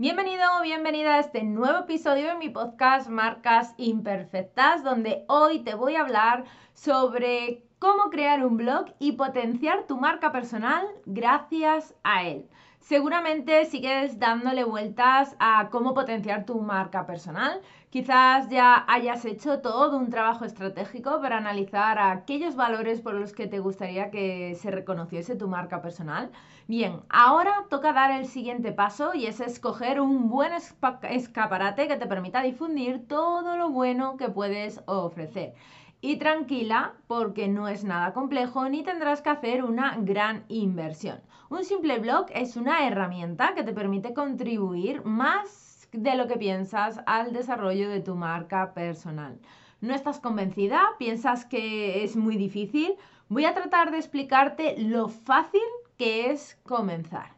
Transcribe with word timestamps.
Bienvenido 0.00 0.44
o 0.56 0.62
bienvenida 0.62 1.16
a 1.16 1.18
este 1.18 1.42
nuevo 1.42 1.80
episodio 1.80 2.28
de 2.28 2.36
mi 2.36 2.50
podcast 2.50 3.08
Marcas 3.08 3.74
Imperfectas, 3.78 4.84
donde 4.84 5.24
hoy 5.26 5.64
te 5.64 5.74
voy 5.74 5.96
a 5.96 6.02
hablar 6.02 6.44
sobre 6.72 7.64
cómo 7.80 8.08
crear 8.08 8.46
un 8.46 8.56
blog 8.56 8.94
y 9.00 9.12
potenciar 9.12 9.88
tu 9.88 9.96
marca 9.96 10.30
personal 10.30 10.86
gracias 11.04 11.96
a 12.04 12.22
él. 12.22 12.48
Seguramente 12.88 13.66
sigues 13.66 14.18
dándole 14.18 14.64
vueltas 14.64 15.36
a 15.38 15.68
cómo 15.70 15.92
potenciar 15.92 16.46
tu 16.46 16.58
marca 16.62 17.04
personal. 17.04 17.60
Quizás 17.90 18.48
ya 18.48 18.86
hayas 18.88 19.26
hecho 19.26 19.60
todo 19.60 19.94
un 19.98 20.08
trabajo 20.08 20.46
estratégico 20.46 21.20
para 21.20 21.36
analizar 21.36 21.98
aquellos 21.98 22.56
valores 22.56 23.02
por 23.02 23.12
los 23.12 23.34
que 23.34 23.46
te 23.46 23.58
gustaría 23.58 24.10
que 24.10 24.54
se 24.54 24.70
reconociese 24.70 25.36
tu 25.36 25.48
marca 25.48 25.82
personal. 25.82 26.30
Bien, 26.66 27.02
ahora 27.10 27.66
toca 27.68 27.92
dar 27.92 28.10
el 28.10 28.24
siguiente 28.24 28.72
paso 28.72 29.12
y 29.12 29.26
es 29.26 29.40
escoger 29.40 30.00
un 30.00 30.30
buen 30.30 30.52
escaparate 30.54 31.88
que 31.88 31.96
te 31.96 32.06
permita 32.06 32.40
difundir 32.40 33.06
todo 33.06 33.58
lo 33.58 33.68
bueno 33.68 34.16
que 34.16 34.30
puedes 34.30 34.80
ofrecer. 34.86 35.52
Y 36.00 36.16
tranquila, 36.16 36.94
porque 37.08 37.48
no 37.48 37.66
es 37.66 37.82
nada 37.82 38.12
complejo 38.12 38.68
ni 38.68 38.84
tendrás 38.84 39.20
que 39.20 39.30
hacer 39.30 39.64
una 39.64 39.96
gran 39.98 40.44
inversión. 40.48 41.20
Un 41.50 41.64
simple 41.64 41.98
blog 41.98 42.26
es 42.34 42.56
una 42.56 42.86
herramienta 42.86 43.54
que 43.54 43.64
te 43.64 43.72
permite 43.72 44.14
contribuir 44.14 45.04
más 45.04 45.88
de 45.90 46.14
lo 46.14 46.28
que 46.28 46.36
piensas 46.36 47.00
al 47.06 47.32
desarrollo 47.32 47.88
de 47.88 48.00
tu 48.00 48.14
marca 48.14 48.74
personal. 48.74 49.40
¿No 49.80 49.94
estás 49.94 50.20
convencida? 50.20 50.82
¿Piensas 50.98 51.44
que 51.44 52.04
es 52.04 52.16
muy 52.16 52.36
difícil? 52.36 52.94
Voy 53.28 53.44
a 53.44 53.54
tratar 53.54 53.90
de 53.90 53.98
explicarte 53.98 54.76
lo 54.78 55.08
fácil 55.08 55.60
que 55.96 56.30
es 56.30 56.60
comenzar. 56.64 57.32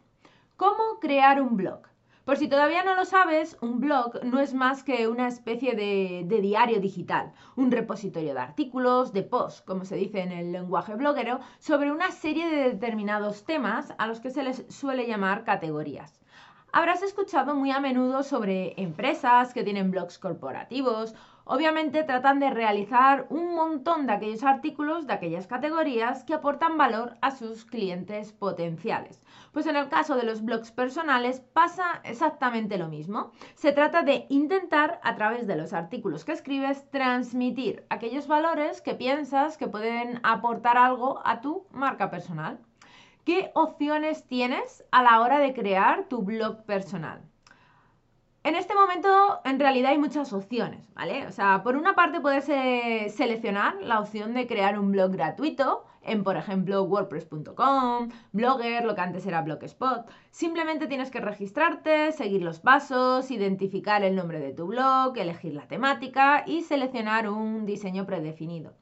¿Cómo 0.56 0.98
crear 1.00 1.40
un 1.40 1.56
blog? 1.56 1.89
Por 2.30 2.38
si 2.38 2.46
todavía 2.46 2.84
no 2.84 2.94
lo 2.94 3.04
sabes, 3.04 3.58
un 3.60 3.80
blog 3.80 4.22
no 4.22 4.38
es 4.38 4.54
más 4.54 4.84
que 4.84 5.08
una 5.08 5.26
especie 5.26 5.74
de, 5.74 6.40
diario 6.40 6.78
digital, 6.78 7.32
un 7.56 7.72
repositorio 7.72 8.34
de 8.34 8.38
artículos, 8.38 9.12
de 9.12 9.24
posts, 9.24 9.62
como 9.62 9.84
se 9.84 9.96
dice 9.96 10.20
en 10.20 10.30
el 10.30 10.52
lenguaje 10.52 10.94
bloguero, 10.94 11.40
sobre 11.58 11.90
una 11.90 12.12
serie 12.12 12.48
de 12.48 12.70
determinados 12.70 13.42
temas 13.44 13.92
a 13.98 14.06
los 14.06 14.20
que 14.20 14.30
se 14.30 14.44
les 14.44 14.64
suele 14.68 15.08
llamar 15.08 15.42
categorías. 15.42 16.20
Habrás 16.72 17.02
escuchado 17.02 17.54
muy 17.54 17.70
a 17.70 17.80
menudo 17.80 18.22
sobre 18.22 18.80
empresas 18.80 19.52
que 19.52 19.64
tienen 19.64 19.90
blogs 19.90 20.18
corporativos 20.18 21.14
Obviamente 21.52 22.04
tratan 22.04 22.38
de 22.38 22.48
realizar 22.48 23.26
un 23.28 23.56
montón 23.56 24.06
de 24.06 24.12
aquellos 24.12 24.44
artículos 24.44 25.08
de 25.08 25.14
aquellas 25.14 25.48
categorías 25.48 26.22
que 26.22 26.32
aportan 26.32 26.78
valor 26.78 27.16
a 27.22 27.32
sus 27.32 27.64
clientes 27.64 28.32
potenciales. 28.32 29.20
Pues 29.50 29.66
en 29.66 29.74
el 29.74 29.88
caso 29.88 30.14
de 30.14 30.22
los 30.22 30.44
blogs 30.44 30.70
personales 30.70 31.40
pasa 31.40 32.02
exactamente 32.04 32.78
lo 32.78 32.86
mismo. 32.86 33.32
Se 33.56 33.72
trata 33.72 34.04
de 34.04 34.26
intentar 34.28 35.00
a 35.02 35.16
través 35.16 35.48
de 35.48 35.56
los 35.56 35.72
artículos 35.72 36.24
que 36.24 36.30
escribes 36.30 36.88
transmitir 36.92 37.84
aquellos 37.90 38.28
valores 38.28 38.80
que 38.80 38.94
piensas 38.94 39.58
que 39.58 39.66
pueden 39.66 40.20
aportar 40.22 40.78
algo 40.78 41.20
a 41.24 41.40
tu 41.40 41.66
marca 41.72 42.10
personal. 42.10 42.60
¿Qué 43.24 43.50
opciones 43.54 44.26
tienes 44.26 44.82
a 44.90 45.02
la 45.02 45.20
hora 45.20 45.38
de 45.38 45.52
crear 45.52 46.08
tu 46.08 46.22
blog 46.22 46.64
personal? 46.64 47.20
En 48.42 48.54
este 48.54 48.74
momento, 48.74 49.40
en 49.44 49.60
realidad 49.60 49.90
hay 49.90 49.98
muchas 49.98 50.32
opciones, 50.32 50.88
¿vale? 50.94 51.26
O 51.26 51.30
sea, 51.30 51.62
por 51.62 51.76
una 51.76 51.94
parte 51.94 52.20
puedes 52.20 52.48
eh, 52.48 53.12
seleccionar 53.14 53.76
la 53.82 54.00
opción 54.00 54.32
de 54.32 54.46
crear 54.46 54.78
un 54.78 54.90
blog 54.92 55.12
gratuito 55.12 55.84
en, 56.00 56.24
por 56.24 56.38
ejemplo, 56.38 56.82
wordpress.com, 56.84 58.08
Blogger, 58.32 58.86
lo 58.86 58.94
que 58.94 59.00
antes 59.02 59.26
era 59.26 59.42
Blogspot. 59.42 60.10
Simplemente 60.30 60.86
tienes 60.86 61.10
que 61.10 61.20
registrarte, 61.20 62.12
seguir 62.12 62.40
los 62.40 62.60
pasos, 62.60 63.30
identificar 63.30 64.02
el 64.02 64.16
nombre 64.16 64.40
de 64.40 64.54
tu 64.54 64.66
blog, 64.66 65.18
elegir 65.18 65.52
la 65.52 65.68
temática 65.68 66.42
y 66.46 66.62
seleccionar 66.62 67.28
un 67.28 67.66
diseño 67.66 68.06
predefinido. 68.06 68.72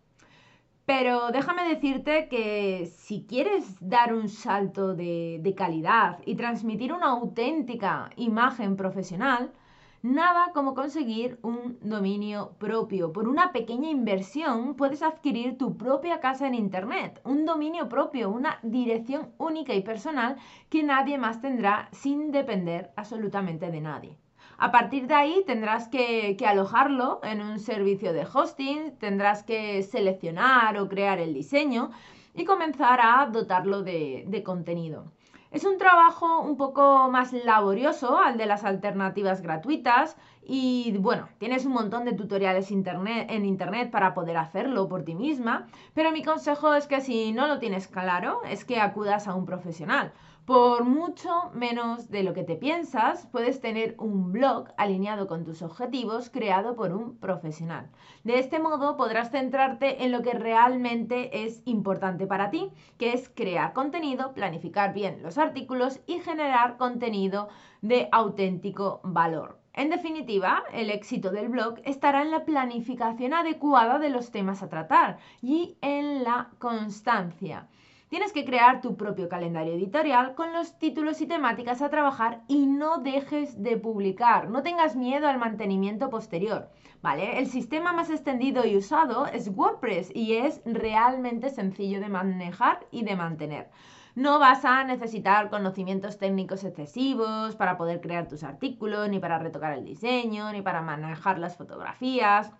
Pero 0.88 1.32
déjame 1.32 1.69
decirte 1.69 2.28
que 2.28 2.87
si 2.87 3.26
quieres 3.28 3.76
dar 3.78 4.15
un 4.15 4.31
salto 4.31 4.94
de, 4.94 5.54
calidad 5.54 6.19
y 6.25 6.34
transmitir 6.34 6.94
una 6.94 7.09
auténtica 7.09 8.09
imagen 8.16 8.75
profesional, 8.75 9.53
nada 10.00 10.50
como 10.54 10.75
conseguir 10.75 11.38
un 11.43 11.78
dominio 11.82 12.53
propio. 12.59 13.12
Por 13.12 13.28
una 13.28 13.53
pequeña 13.53 13.91
inversión 13.91 14.77
puedes 14.77 15.03
adquirir 15.03 15.59
tu 15.59 15.77
propia 15.77 16.21
casa 16.21 16.47
en 16.47 16.54
Internet, 16.54 17.21
un 17.22 17.44
dominio 17.44 17.91
propio, 17.91 18.31
una 18.31 18.59
dirección 18.62 19.34
única 19.37 19.75
y 19.75 19.82
personal 19.82 20.37
que 20.71 20.82
nadie 20.82 21.19
más 21.19 21.43
tendrá 21.43 21.91
sin 21.93 22.31
depender 22.32 22.93
absolutamente 22.97 23.71
de 23.71 23.81
nadie. 23.82 24.19
A 24.61 24.73
partir 24.73 25.07
de 25.07 25.15
ahí 25.15 25.45
tendrás 25.47 25.87
que, 25.87 26.37
alojarlo 26.45 27.21
en 27.23 27.41
un 27.43 27.61
servicio 27.61 28.13
de 28.13 28.27
hosting, 28.27 28.97
tendrás 28.99 29.45
que 29.45 29.85
seleccionar 29.85 30.77
o 30.79 30.89
crear 30.89 31.21
el 31.21 31.33
diseño 31.33 31.93
y 32.35 32.45
comenzar 32.45 32.99
a 33.01 33.27
dotarlo 33.27 33.85
de, 33.85 34.43
contenido. 34.45 35.13
Es 35.53 35.65
un 35.65 35.79
trabajo 35.79 36.41
un 36.41 36.57
poco 36.57 37.09
más 37.09 37.33
laborioso 37.33 38.19
al 38.19 38.37
de 38.37 38.47
las 38.47 38.65
alternativas 38.65 39.43
gratuitas 39.43 40.17
y 40.48 40.97
bueno, 40.98 41.28
tienes 41.38 41.66
un 41.66 41.72
montón 41.72 42.06
de 42.06 42.14
tutoriales 42.14 42.70
en 42.70 43.44
internet 43.44 43.91
para 43.91 44.14
poder 44.14 44.38
hacerlo 44.38 44.88
por 44.88 45.04
ti 45.04 45.14
misma, 45.14 45.66
pero 45.92 46.10
mi 46.10 46.25
consejo 46.25 46.72
es 46.75 46.86
que 46.86 47.03
si 47.03 47.32
no 47.32 47.47
lo 47.47 47.59
tienes 47.59 47.86
claro, 47.86 48.41
es 48.48 48.64
que 48.64 48.81
acudas 48.81 49.28
a 49.28 49.34
un 49.34 49.44
profesional 49.44 50.12
por 50.48 50.84
mucho 50.84 51.50
menos 51.53 52.09
de 52.09 52.22
lo 52.22 52.32
que 52.32 52.42
te 52.42 52.56
piensas, 52.56 53.26
puedes 53.26 53.60
tener 53.60 53.94
un 53.98 54.32
blog 54.32 54.69
alineado 54.78 55.26
con 55.26 55.44
tus 55.44 55.60
objetivos 55.60 56.31
creado 56.31 56.75
por 56.75 56.94
un 56.94 57.19
profesional. 57.19 57.91
De 58.25 58.38
este 58.38 58.59
modo 58.59 58.97
podrás 58.97 59.30
centrarte 59.30 60.04
en 60.04 60.10
lo 60.10 60.22
que 60.22 60.32
realmente 60.32 61.44
es 61.44 61.60
importante 61.66 62.26
para 62.26 62.48
ti, 62.48 62.70
que 62.97 63.12
es 63.12 63.28
crear 63.28 63.75
contenido, 63.75 64.32
planificar 64.32 64.94
bien 64.94 65.22
los 65.22 65.36
artículos 65.36 66.00
y 66.06 66.20
generar 66.20 66.78
contenido 66.78 67.50
de 67.82 68.09
auténtico 68.10 69.03
valor. 69.04 69.59
En 69.78 69.91
definitiva, 69.91 70.65
el 70.72 70.91
éxito 70.91 71.31
del 71.31 71.50
blog 71.50 71.77
estará 71.84 72.22
en 72.22 72.33
la 72.33 72.44
planificación 72.44 73.33
adecuada 73.33 74.00
de 74.00 74.11
los 74.11 74.33
temas 74.33 74.61
a 74.61 74.69
tratar 74.69 75.19
y 75.41 75.77
en 75.83 76.25
la 76.25 76.50
constancia. 76.59 77.69
Tienes 78.09 78.33
que 78.33 78.44
crear 78.44 78.81
tu 78.81 78.97
propio 78.97 79.28
calendario 79.28 79.75
editorial 79.75 80.34
con 80.34 80.53
los 80.53 80.77
títulos 80.81 81.21
y 81.21 81.28
temáticas 81.28 81.81
a 81.81 81.91
trabajar 81.91 82.43
y 82.49 82.66
no 82.66 82.99
dejes 82.99 83.62
de 83.62 83.77
publicar. 83.77 84.50
No 84.50 84.65
tengas 84.65 84.97
miedo 84.97 85.28
al 85.28 85.39
mantenimiento 85.39 86.10
posterior, 86.10 86.71
¿vale? 87.00 87.39
El 87.39 87.47
sistema 87.47 87.93
más 87.93 88.10
extendido 88.10 88.66
y 88.66 88.77
usado 88.77 89.27
es 89.27 89.49
WordPress 89.49 90.10
y 90.12 90.39
es 90.39 90.60
realmente 90.65 91.50
sencillo 91.50 92.00
de 92.00 92.09
manejar 92.09 92.84
y 92.91 93.05
de 93.05 93.15
mantener. 93.15 93.71
No 94.19 94.41
vas 94.41 94.65
a 94.65 94.83
necesitar 94.83 95.49
conocimientos 95.49 96.19
técnicos 96.19 96.65
excesivos 96.65 97.55
para 97.55 97.77
poder 97.77 98.01
crear 98.01 98.27
tus 98.27 98.43
artículos, 98.43 99.09
ni 99.09 99.21
para 99.21 99.39
retocar 99.39 99.75
el 99.75 99.84
diseño, 99.84 100.51
ni 100.51 100.61
para 100.61 100.83
manejar 100.83 101.39
las 101.39 101.56
fotografías. 101.56 102.51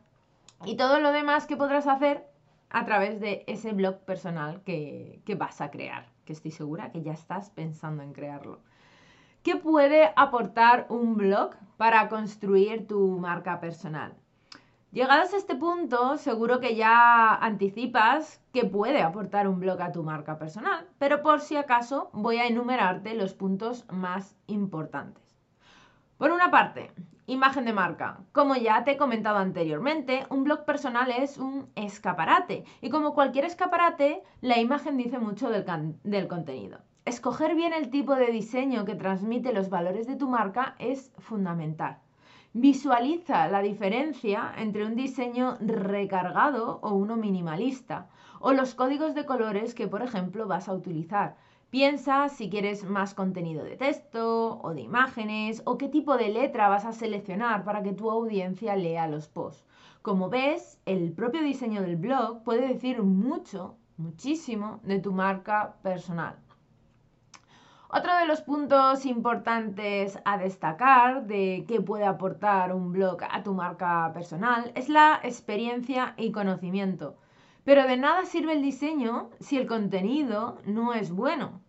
Y 0.65 0.77
todo 0.77 1.01
lo 1.01 1.11
demás 1.11 1.47
que 1.47 1.57
podrás 1.57 1.89
hacer 1.89 2.25
a 2.71 2.85
través 2.85 3.19
de 3.19 3.43
ese 3.49 3.73
blog 3.73 3.99
personal 4.05 4.63
que, 4.63 5.21
vas 5.37 5.61
a 5.61 5.73
crear, 5.73 6.07
que 6.25 6.33
estoy 6.33 6.53
segura 6.53 6.93
que 6.93 7.03
ya 7.03 7.13
estás 7.13 7.51
pensando 7.51 8.05
en 8.05 8.13
crearlo. 8.13 8.61
¿Qué 9.43 9.57
puede 9.57 10.13
aportar 10.15 10.87
un 10.91 11.17
blog 11.17 11.57
para 11.77 12.09
construir 12.09 12.87
tu 12.87 13.19
marca 13.19 13.59
personal? 13.59 14.15
Llegados 14.91 15.35
a 15.35 15.37
este 15.37 15.55
punto, 15.55 16.17
seguro 16.17 16.61
que 16.61 16.75
ya 16.75 17.35
anticipas 17.35 18.43
qué 18.53 18.65
puede 18.65 19.03
aportar 19.03 19.47
un 19.47 19.61
blog 19.61 19.81
a 19.83 19.93
tu 19.93 20.03
marca 20.03 20.39
personal, 20.39 20.87
pero 20.99 21.23
por 21.23 21.41
si 21.41 21.57
acaso 21.57 22.11
voy 22.13 22.39
a 22.39 22.47
enumerarte 22.47 23.15
los 23.15 23.35
puntos 23.35 23.85
más 23.91 24.35
importantes. 24.47 25.23
Por 26.17 26.31
una 26.33 26.51
parte, 26.51 26.91
Imagen 27.29 27.67
de 27.67 27.75
marca. 27.75 28.21
Como 28.33 28.57
ya 28.57 28.85
te 28.85 28.93
he 28.93 28.97
comentado 28.97 29.37
anteriormente, 29.37 30.25
un 30.31 30.45
blog 30.45 30.65
personal 30.65 31.11
es 31.11 31.37
un 31.37 31.69
escaparate 31.75 32.65
y 32.81 32.89
como 32.89 33.13
cualquier 33.13 33.45
escaparate, 33.45 34.23
la 34.41 34.59
imagen 34.59 34.97
dice 34.97 35.19
mucho 35.19 35.51
del, 35.51 35.67
del, 36.05 36.27
contenido. 36.27 36.79
Escoger 37.05 37.55
bien 37.55 37.75
el 37.75 37.91
tipo 37.91 38.15
de 38.15 38.29
diseño 38.29 38.87
que 38.87 38.95
transmite 38.95 39.53
los 39.53 39.69
valores 39.69 40.07
de 40.07 40.17
tu 40.17 40.27
marca 40.27 40.75
es 40.79 41.13
fundamental. 41.19 41.99
Visualiza 42.61 43.47
la 43.47 43.63
diferencia 43.63 44.53
entre 44.57 44.85
un 44.85 44.97
diseño 44.97 45.57
recargado 45.61 46.81
o 46.83 46.93
uno 46.93 47.15
minimalista, 47.17 48.09
o 48.41 48.53
los 48.53 48.75
códigos 48.75 49.15
de 49.15 49.25
colores 49.27 49.77
que, 49.77 49.87
por 49.87 50.03
ejemplo, 50.03 50.49
vas 50.49 50.69
a 50.69 50.75
utilizar. 50.75 51.37
Piensa 51.71 52.29
si 52.29 52.51
quieres 52.51 52.83
más 52.83 53.15
contenido 53.15 53.63
de 53.63 53.77
texto 53.77 54.59
o 54.61 54.75
de 54.75 54.81
imágenes 54.81 55.63
o 55.67 55.79
qué 55.79 55.89
tipo 55.89 56.17
de 56.17 56.31
letra 56.31 56.69
vas 56.69 56.85
a 56.85 56.93
seleccionar 56.93 57.63
para 57.63 57.85
que 57.85 57.93
tu 57.93 58.11
audiencia 58.11 58.75
lea 58.75 59.07
los 59.07 59.29
posts. 59.29 59.65
Como 60.03 60.29
ves, 60.29 60.81
el 60.85 61.13
propio 61.13 61.45
diseño 61.45 61.81
del 61.83 61.95
blog 61.95 62.43
puede 62.43 62.67
decir 62.67 63.05
mucho, 63.05 63.77
muchísimo 63.99 64.81
de 64.83 64.99
tu 64.99 65.13
marca 65.13 65.77
personal. 65.83 66.35
Otro 67.91 68.15
de 68.19 68.27
los 68.27 68.43
puntos 68.43 69.07
importantes 69.07 70.19
a 70.27 70.37
destacar 70.37 71.27
de 71.27 71.65
qué 71.67 71.81
puede 71.81 72.05
aportar 72.05 72.75
un 72.75 72.93
blog 72.93 73.21
a 73.31 73.43
tu 73.43 73.55
marca 73.55 74.11
personal 74.13 74.73
es 74.75 74.91
la 74.91 75.19
experiencia 75.23 76.13
y 76.19 76.31
conocimiento. 76.31 77.17
Pero 77.65 77.87
de 77.87 77.97
nada 77.97 78.27
sirve 78.27 78.53
el 78.53 78.61
diseño 78.61 79.31
si 79.41 79.57
el 79.57 79.67
contenido 79.67 80.59
no 80.67 80.93
es 80.93 81.11
bueno. 81.11 81.63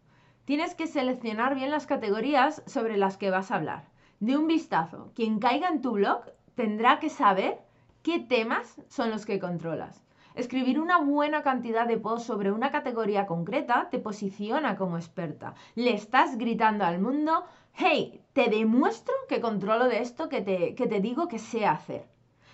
Tienes 0.43 0.75
que 0.75 0.87
seleccionar 0.87 1.55
bien 1.55 1.71
las 1.71 1.87
categorías 1.87 2.63
sobre 2.65 2.97
las 2.97 3.15
que 3.15 3.29
vas 3.29 3.49
a 3.49 3.55
hablar. 3.55 3.85
De 4.19 4.35
un 4.35 4.47
vistazo, 4.47 5.13
quien 5.15 5.39
caiga 5.39 5.69
en 5.69 5.81
tu 5.81 5.93
blog 5.93 6.25
tendrá 6.55 6.99
que 6.99 7.09
saber 7.09 7.59
qué 8.03 8.19
temas 8.19 8.81
son 8.89 9.09
los 9.09 9.25
que 9.25 9.39
controlas. 9.39 10.08
Escribir 10.39 10.79
una 10.79 10.99
buena 10.99 11.43
cantidad 11.43 11.85
de 11.85 11.97
posts 11.97 12.25
sobre 12.25 12.53
una 12.53 12.71
categoría 12.71 13.25
concreta 13.25 13.89
te 13.91 13.99
posiciona 13.99 14.77
como 14.77 14.95
experta. 14.95 15.53
Le 15.75 15.93
estás 15.93 16.37
gritando 16.37 16.85
al 16.85 17.01
mundo, 17.01 17.43
hey, 17.73 18.21
te 18.31 18.49
demuestro 18.49 19.13
que 19.27 19.41
controlo 19.41 19.89
de 19.89 19.99
esto 19.99 20.29
que 20.29 20.39
te, 20.39 20.75
que 20.75 20.87
te 20.87 21.01
digo 21.01 21.27
que 21.27 21.39
sé 21.39 21.65
hacer. 21.65 22.07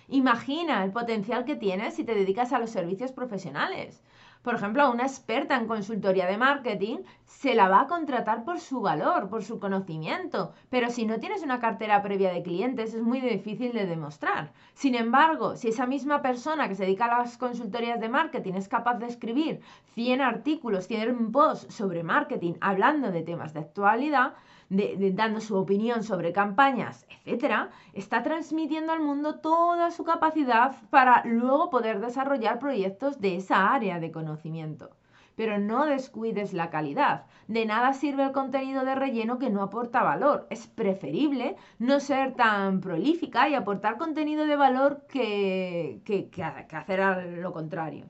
Imagina 0.08 0.82
el 0.82 0.90
potencial 0.90 1.44
que 1.44 1.54
tienes 1.54 1.94
si 1.94 2.02
te 2.02 2.16
dedicas 2.16 2.52
a 2.52 2.58
los 2.58 2.70
servicios 2.70 3.12
profesionales. 3.12 4.02
Por 4.46 4.54
ejemplo, 4.54 4.84
a 4.84 4.90
una 4.90 5.02
experta 5.02 5.56
en 5.56 5.66
consultoría 5.66 6.28
de 6.28 6.38
marketing 6.38 6.98
se 7.24 7.56
la 7.56 7.68
va 7.68 7.80
a 7.80 7.86
contratar 7.88 8.44
por 8.44 8.60
su 8.60 8.80
valor, 8.80 9.28
por 9.28 9.42
su 9.42 9.58
conocimiento, 9.58 10.52
pero 10.70 10.88
si 10.88 11.04
no 11.04 11.18
tienes 11.18 11.42
una 11.42 11.58
cartera 11.58 12.00
previa 12.00 12.32
de 12.32 12.44
clientes 12.44 12.94
es 12.94 13.02
muy 13.02 13.20
difícil 13.20 13.72
de 13.72 13.86
demostrar. 13.86 14.52
Sin 14.72 14.94
embargo, 14.94 15.56
si 15.56 15.66
esa 15.66 15.84
misma 15.84 16.22
persona 16.22 16.68
que 16.68 16.76
se 16.76 16.84
dedica 16.84 17.06
a 17.06 17.18
las 17.18 17.36
consultorías 17.38 17.98
de 17.98 18.08
marketing 18.08 18.52
es 18.52 18.68
capaz 18.68 19.00
de 19.00 19.06
escribir 19.06 19.62
100 19.94 20.20
artículos, 20.20 20.86
100 20.86 21.32
posts 21.32 21.74
sobre 21.74 22.04
marketing 22.04 22.52
hablando 22.60 23.10
de 23.10 23.22
temas 23.22 23.52
de 23.52 23.58
actualidad, 23.58 24.34
dando 24.68 25.40
su 25.40 25.56
opinión 25.56 26.02
sobre 26.02 26.32
campañas, 26.32 27.06
etcétera, 27.08 27.70
está 27.92 28.22
transmitiendo 28.22 28.92
al 28.92 29.00
mundo 29.00 29.36
toda 29.36 29.90
su 29.90 30.04
capacidad 30.04 30.76
para 30.90 31.24
luego 31.24 31.70
poder 31.70 32.00
desarrollar 32.00 32.58
proyectos 32.58 33.20
de 33.20 33.36
esa 33.36 33.72
área 33.72 34.00
de 34.00 34.10
conocimiento. 34.10 34.90
Pero 35.36 35.58
no 35.58 35.84
descuides 35.84 36.54
la 36.54 36.70
calidad. 36.70 37.26
De 37.46 37.66
nada 37.66 37.92
sirve 37.92 38.24
el 38.24 38.32
contenido 38.32 38.84
de 38.84 38.94
relleno 38.94 39.38
que 39.38 39.50
no 39.50 39.62
aporta 39.62 40.02
valor. 40.02 40.46
Es 40.48 40.66
preferible 40.66 41.56
no 41.78 42.00
ser 42.00 42.34
tan 42.34 42.80
prolífica 42.80 43.46
y 43.48 43.54
aportar 43.54 43.98
contenido 43.98 44.46
de 44.46 44.56
valor 44.56 45.06
que, 45.08 46.00
que, 46.06 46.30
que 46.30 46.42
hacer 46.42 47.38
lo 47.38 47.52
contrario. 47.52 48.06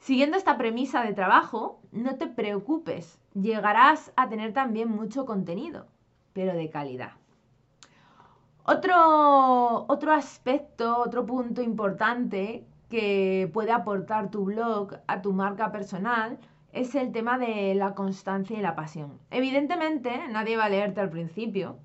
Siguiendo 0.00 0.36
esta 0.36 0.56
premisa 0.56 1.02
de 1.02 1.12
trabajo, 1.12 1.80
no 1.92 2.16
te 2.16 2.26
preocupes, 2.26 3.19
llegarás 3.34 4.12
a 4.16 4.28
tener 4.28 4.52
también 4.52 4.90
mucho 4.90 5.24
contenido, 5.26 5.86
pero 6.32 6.54
de 6.54 6.70
calidad. 6.70 7.12
Otro, 8.64 9.86
otro 9.88 10.12
aspecto, 10.12 10.98
otro 10.98 11.26
punto 11.26 11.62
importante 11.62 12.66
que 12.88 13.50
puede 13.52 13.72
aportar 13.72 14.30
tu 14.30 14.44
blog 14.44 14.98
a 15.06 15.22
tu 15.22 15.32
marca 15.32 15.72
personal 15.72 16.38
es 16.72 16.94
el 16.94 17.12
tema 17.12 17.38
de 17.38 17.74
la 17.74 17.94
constancia 17.94 18.58
y 18.58 18.62
la 18.62 18.76
pasión. 18.76 19.18
Evidentemente, 19.30 20.28
nadie 20.28 20.56
va 20.56 20.64
a 20.64 20.68
leerte 20.68 21.00
al 21.00 21.10
principio 21.10 21.78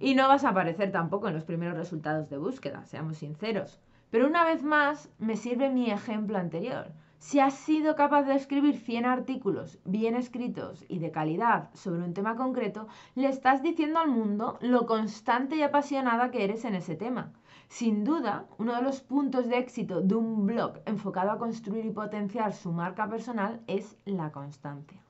y 0.00 0.14
no 0.14 0.28
vas 0.28 0.44
a 0.44 0.50
aparecer 0.50 0.92
tampoco 0.92 1.28
en 1.28 1.34
los 1.34 1.44
primeros 1.44 1.76
resultados 1.76 2.28
de 2.30 2.38
búsqueda, 2.38 2.84
seamos 2.84 3.18
sinceros. 3.18 3.80
Pero 4.10 4.26
una 4.26 4.44
vez 4.44 4.62
más, 4.62 5.10
me 5.18 5.36
sirve 5.36 5.70
mi 5.70 5.90
ejemplo 5.90 6.38
anterior. 6.38 6.92
Si 7.18 7.40
has 7.40 7.54
sido 7.54 7.96
capaz 7.96 8.24
de 8.24 8.34
escribir 8.34 8.76
100 8.76 9.06
artículos 9.06 9.78
bien 9.84 10.14
escritos 10.14 10.84
y 10.88 10.98
de 10.98 11.10
calidad 11.10 11.70
sobre 11.74 12.02
un 12.02 12.14
tema 12.14 12.36
concreto, 12.36 12.86
le 13.14 13.28
estás 13.28 13.62
diciendo 13.62 13.98
al 13.98 14.08
mundo 14.08 14.58
lo 14.60 14.86
constante 14.86 15.56
y 15.56 15.62
apasionada 15.62 16.30
que 16.30 16.44
eres 16.44 16.64
en 16.64 16.74
ese 16.74 16.96
tema. 16.96 17.32
Sin 17.68 18.04
duda, 18.04 18.46
uno 18.58 18.76
de 18.76 18.82
los 18.82 19.00
puntos 19.00 19.48
de 19.48 19.58
éxito 19.58 20.00
de 20.00 20.14
un 20.14 20.46
blog 20.46 20.80
enfocado 20.86 21.30
a 21.30 21.38
construir 21.38 21.86
y 21.86 21.90
potenciar 21.90 22.52
su 22.52 22.72
marca 22.72 23.08
personal 23.08 23.60
es 23.66 23.96
la 24.04 24.30
constancia. 24.30 25.00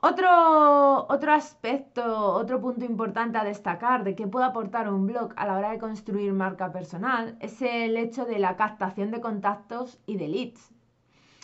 Otro, 0.00 1.06
otro 1.08 1.32
aspecto, 1.32 2.32
otro 2.34 2.60
punto 2.60 2.84
importante 2.84 3.36
a 3.36 3.42
destacar 3.42 4.04
de 4.04 4.14
qué 4.14 4.28
puede 4.28 4.46
aportar 4.46 4.88
un 4.88 5.08
blog 5.08 5.32
a 5.34 5.44
la 5.44 5.56
hora 5.56 5.72
de 5.72 5.80
construir 5.80 6.32
marca 6.32 6.70
personal 6.70 7.36
es 7.40 7.60
el 7.62 7.96
hecho 7.96 8.24
de 8.24 8.38
la 8.38 8.54
captación 8.54 9.10
de 9.10 9.20
contactos 9.20 9.98
y 10.06 10.16
de 10.16 10.28
leads. 10.28 10.70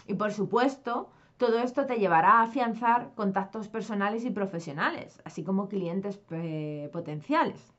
Y 0.07 0.15
por 0.15 0.31
supuesto, 0.31 1.11
todo 1.37 1.59
esto 1.59 1.87
te 1.87 1.97
llevará 1.97 2.35
a 2.35 2.43
afianzar 2.43 3.11
contactos 3.17 3.67
personales 3.67 4.25
y 4.25 4.31
profesionales, 4.31 5.21
así 5.25 5.43
como 5.43 5.69
clientes 5.69 6.21
potenciales. 6.93 7.73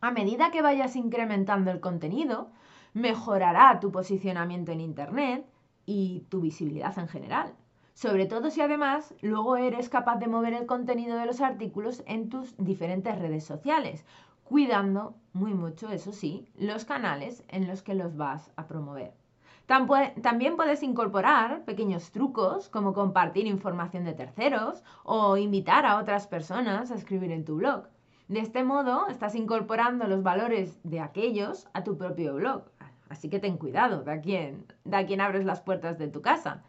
A 0.00 0.10
medida 0.10 0.50
que 0.50 0.62
vayas 0.62 0.96
incrementando 0.96 1.70
el 1.70 1.78
contenido, 1.78 2.50
mejorará 2.94 3.78
tu 3.78 3.92
posicionamiento 3.92 4.72
en 4.72 4.80
Internet 4.80 5.46
y 5.86 6.26
tu 6.30 6.40
visibilidad 6.40 6.98
en 6.98 7.06
general 7.06 7.54
sobre 7.94 8.26
todo 8.26 8.50
si 8.50 8.60
además 8.60 9.14
luego 9.20 9.56
eres 9.56 9.88
capaz 9.88 10.16
de 10.16 10.28
mover 10.28 10.54
el 10.54 10.66
contenido 10.66 11.16
de 11.16 11.26
los 11.26 11.40
artículos 11.40 12.02
en 12.06 12.28
tus 12.28 12.56
diferentes 12.56 13.18
redes 13.18 13.44
sociales, 13.44 14.04
cuidando 14.44 15.14
muy 15.32 15.54
mucho, 15.54 15.90
eso 15.90 16.12
sí, 16.12 16.48
los 16.56 16.84
canales 16.84 17.44
en 17.48 17.68
los 17.68 17.82
que 17.82 17.94
los 17.94 18.16
vas 18.16 18.50
a 18.56 18.66
promover. 18.66 19.14
También 19.66 20.56
puedes 20.56 20.82
incorporar 20.82 21.64
pequeños 21.64 22.10
trucos 22.10 22.68
como 22.68 22.92
compartir 22.92 23.46
información 23.46 24.04
de 24.04 24.14
terceros 24.14 24.82
o 25.04 25.36
invitar 25.36 25.86
a 25.86 25.98
otras 25.98 26.26
personas 26.26 26.90
a 26.90 26.96
escribir 26.96 27.30
en 27.30 27.44
tu 27.44 27.54
blog. 27.54 27.84
De 28.26 28.40
este 28.40 28.64
modo 28.64 29.06
estás 29.06 29.36
incorporando 29.36 30.08
los 30.08 30.24
valores 30.24 30.80
de 30.82 30.98
aquellos 30.98 31.68
a 31.72 31.84
tu 31.84 31.96
propio 31.96 32.34
blog. 32.34 32.64
Así 33.08 33.28
que 33.28 33.38
ten 33.38 33.58
cuidado 33.58 34.02
de 34.02 34.12
a 34.12 34.20
quién, 34.20 34.66
de 34.84 35.06
quién 35.06 35.20
abres 35.20 35.44
las 35.44 35.60
puertas 35.60 35.98
de 35.98 36.08
tu 36.08 36.20
casa 36.20 36.64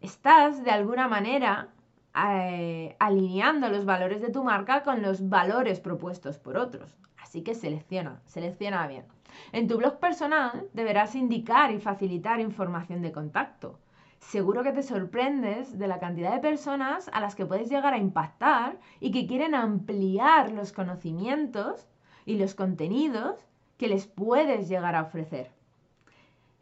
estás 0.00 0.62
de 0.64 0.70
alguna 0.70 1.08
manera 1.08 1.68
eh, 2.14 2.96
alineando 2.98 3.68
los 3.68 3.84
valores 3.84 4.20
de 4.20 4.30
tu 4.30 4.42
marca 4.42 4.82
con 4.82 5.02
los 5.02 5.28
valores 5.28 5.80
propuestos 5.80 6.38
por 6.38 6.56
otros. 6.56 6.96
Así 7.22 7.42
que 7.42 7.54
selecciona, 7.54 8.22
selecciona 8.26 8.86
bien. 8.86 9.04
En 9.52 9.68
tu 9.68 9.76
blog 9.76 9.98
personal 9.98 10.68
deberás 10.72 11.14
indicar 11.14 11.72
y 11.72 11.78
facilitar 11.78 12.40
información 12.40 13.02
de 13.02 13.12
contacto. 13.12 13.78
Seguro 14.18 14.62
que 14.62 14.72
te 14.72 14.82
sorprendes 14.82 15.78
de 15.78 15.88
la 15.88 15.98
cantidad 15.98 16.32
de 16.32 16.40
personas 16.40 17.10
a 17.12 17.20
las 17.20 17.34
que 17.34 17.46
puedes 17.46 17.68
llegar 17.68 17.94
a 17.94 17.98
impactar 17.98 18.78
y 18.98 19.10
que 19.10 19.26
quieren 19.26 19.54
ampliar 19.54 20.52
los 20.52 20.72
conocimientos 20.72 21.86
y 22.24 22.38
los 22.38 22.54
contenidos 22.54 23.46
que 23.76 23.88
les 23.88 24.06
puedes 24.06 24.68
llegar 24.68 24.94
a 24.94 25.02
ofrecer. 25.02 25.55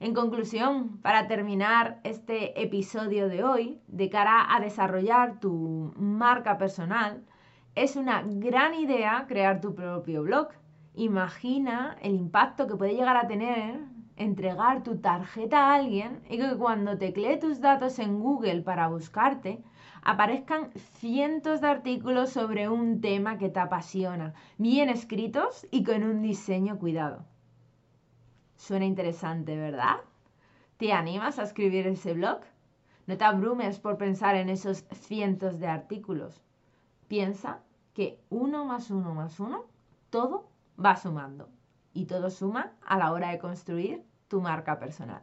En 0.00 0.12
conclusión, 0.12 0.98
para 1.02 1.28
terminar 1.28 2.00
este 2.04 2.60
episodio 2.60 3.28
de 3.28 3.44
hoy, 3.44 3.80
de 3.86 4.10
cara 4.10 4.54
a 4.54 4.60
desarrollar 4.60 5.40
tu 5.40 5.92
marca 5.96 6.58
personal, 6.58 7.24
es 7.74 7.96
una 7.96 8.22
gran 8.22 8.74
idea 8.74 9.26
crear 9.28 9.60
tu 9.60 9.74
propio 9.74 10.22
blog. 10.22 10.48
Imagina 10.94 11.96
el 12.02 12.14
impacto 12.14 12.66
que 12.66 12.76
puede 12.76 12.94
llegar 12.94 13.16
a 13.16 13.26
tener 13.26 13.80
entregar 14.16 14.82
tu 14.82 14.98
tarjeta 14.98 15.58
a 15.58 15.74
alguien 15.74 16.20
y 16.28 16.38
que 16.38 16.56
cuando 16.56 16.98
teclee 16.98 17.36
tus 17.36 17.60
datos 17.60 17.98
en 17.98 18.20
Google 18.20 18.62
para 18.62 18.88
buscarte, 18.88 19.62
aparezcan 20.02 20.70
cientos 20.98 21.60
de 21.60 21.68
artículos 21.68 22.30
sobre 22.30 22.68
un 22.68 23.00
tema 23.00 23.38
que 23.38 23.48
te 23.48 23.60
apasiona, 23.60 24.34
bien 24.58 24.88
escritos 24.88 25.66
y 25.70 25.82
con 25.82 26.04
un 26.04 26.22
diseño 26.22 26.78
cuidado. 26.78 27.24
Suena 28.64 28.86
interesante, 28.86 29.58
¿verdad? 29.58 29.96
¿Te 30.78 30.94
animas 30.94 31.38
a 31.38 31.42
escribir 31.42 31.86
ese 31.86 32.14
blog? 32.14 32.40
No 33.06 33.18
te 33.18 33.24
abrumes 33.24 33.78
por 33.78 33.98
pensar 33.98 34.36
en 34.36 34.48
esos 34.48 34.86
cientos 34.90 35.60
de 35.60 35.66
artículos. 35.66 36.40
Piensa 37.06 37.60
que 37.92 38.18
uno 38.30 38.64
más 38.64 38.90
uno 38.90 39.12
más 39.12 39.38
uno, 39.38 39.66
todo 40.08 40.48
va 40.82 40.96
sumando. 40.96 41.50
Y 41.92 42.06
todo 42.06 42.30
suma 42.30 42.72
a 42.86 42.96
la 42.96 43.12
hora 43.12 43.32
de 43.32 43.38
construir 43.38 44.02
tu 44.28 44.40
marca 44.40 44.78
personal. 44.78 45.22